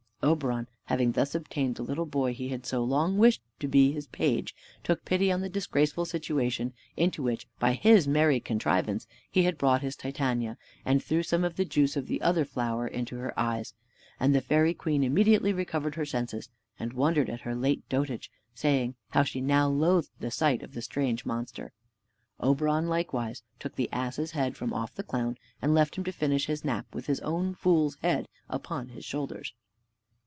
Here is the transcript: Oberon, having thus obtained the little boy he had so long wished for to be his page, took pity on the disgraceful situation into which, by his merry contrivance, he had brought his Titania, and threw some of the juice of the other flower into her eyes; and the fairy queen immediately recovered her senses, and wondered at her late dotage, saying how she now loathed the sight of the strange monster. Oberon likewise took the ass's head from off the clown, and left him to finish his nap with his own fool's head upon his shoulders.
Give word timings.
Oberon, 0.23 0.67
having 0.83 1.13
thus 1.13 1.33
obtained 1.33 1.77
the 1.77 1.81
little 1.83 2.05
boy 2.05 2.31
he 2.35 2.49
had 2.49 2.63
so 2.63 2.83
long 2.83 3.17
wished 3.17 3.41
for 3.55 3.61
to 3.61 3.67
be 3.67 3.91
his 3.91 4.05
page, 4.05 4.53
took 4.83 5.03
pity 5.03 5.31
on 5.31 5.41
the 5.41 5.49
disgraceful 5.49 6.05
situation 6.05 6.73
into 6.95 7.23
which, 7.23 7.47
by 7.57 7.73
his 7.73 8.07
merry 8.07 8.39
contrivance, 8.39 9.07
he 9.31 9.41
had 9.41 9.57
brought 9.57 9.81
his 9.81 9.95
Titania, 9.95 10.59
and 10.85 11.03
threw 11.03 11.23
some 11.23 11.43
of 11.43 11.55
the 11.55 11.65
juice 11.65 11.97
of 11.97 12.05
the 12.05 12.21
other 12.21 12.45
flower 12.45 12.87
into 12.87 13.15
her 13.15 13.33
eyes; 13.37 13.73
and 14.19 14.35
the 14.35 14.41
fairy 14.41 14.75
queen 14.75 15.03
immediately 15.03 15.51
recovered 15.53 15.95
her 15.95 16.05
senses, 16.05 16.49
and 16.77 16.93
wondered 16.93 17.27
at 17.27 17.41
her 17.41 17.55
late 17.55 17.83
dotage, 17.89 18.29
saying 18.53 18.93
how 19.09 19.23
she 19.23 19.41
now 19.41 19.67
loathed 19.67 20.11
the 20.19 20.29
sight 20.29 20.61
of 20.61 20.75
the 20.75 20.83
strange 20.83 21.25
monster. 21.25 21.73
Oberon 22.39 22.85
likewise 22.87 23.41
took 23.57 23.73
the 23.75 23.91
ass's 23.91 24.31
head 24.33 24.55
from 24.55 24.71
off 24.71 24.93
the 24.93 25.01
clown, 25.01 25.39
and 25.63 25.73
left 25.73 25.95
him 25.97 26.03
to 26.03 26.11
finish 26.11 26.45
his 26.45 26.63
nap 26.63 26.85
with 26.93 27.07
his 27.07 27.19
own 27.21 27.55
fool's 27.55 27.95
head 28.03 28.27
upon 28.51 28.89
his 28.89 29.03
shoulders. 29.03 29.55